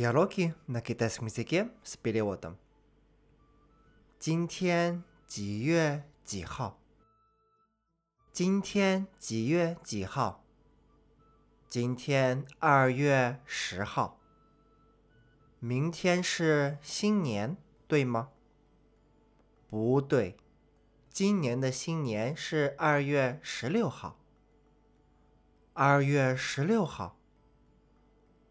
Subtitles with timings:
[0.00, 0.54] Hello, ki.
[0.66, 2.54] 拿給大家問一下，是別的我的。
[4.20, 6.78] 今天幾月幾号。
[8.32, 10.44] 今天幾月幾号。
[11.66, 14.20] 今天二月十号。
[15.58, 17.56] 明天是新年，
[17.88, 18.30] 對嗎？
[19.68, 20.36] 不對，
[21.10, 24.16] 今年的新年是二月十六號。
[25.72, 27.17] 二月十六号。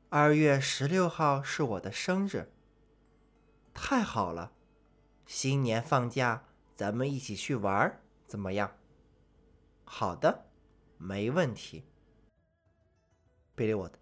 [0.10, 2.50] 二月十六号是我的生日，
[3.74, 4.54] 太好了！
[5.26, 6.46] 新年放假，
[6.78, 8.78] 咱们一起去玩儿，怎么样？
[9.84, 10.46] 好的，
[10.98, 11.84] 没问题。
[13.58, 14.00] Billy，我的，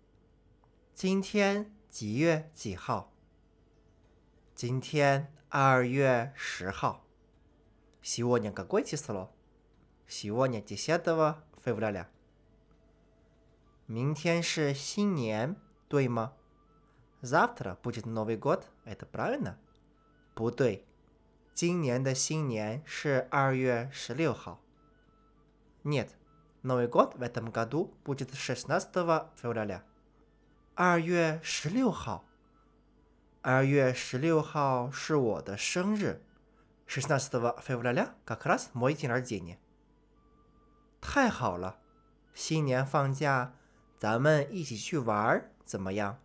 [0.93, 3.11] 今天几月几号？
[4.53, 7.07] 今天二月十号。
[8.03, 9.33] 希我你个鬼气死咯！
[10.05, 11.59] 希我你今晓得不？
[11.59, 12.11] 回不了了。
[13.87, 15.55] 明天是新年。
[15.89, 16.33] 对吗?
[17.21, 19.57] Завтра будет Новый год, это правильно?
[20.33, 20.85] 不对，
[21.53, 24.59] 今年的新年是二月十六号。
[25.83, 26.09] Нет,
[26.63, 29.83] Новый год в этом году будет шестнадцатого февраля.
[30.75, 32.23] 二月十六号。
[33.41, 36.21] 二月十六号是我的生日。
[36.87, 39.57] 16 февраля как раз мой день рождения.
[41.01, 41.77] 太好了，
[42.35, 43.53] 新年放假。
[43.97, 46.19] 咱们一起去玩儿怎么样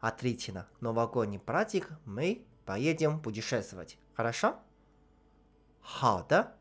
[0.00, 0.66] ？Отлично.
[0.80, 3.96] Новогодний праздник мы поедем путешествовать.
[4.16, 4.56] Хорошо?
[5.80, 6.58] 好的，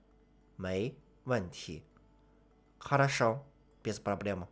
[0.56, 0.94] 没
[1.26, 1.84] 问题。
[2.80, 3.40] Хорошо,
[3.82, 4.48] без проблем.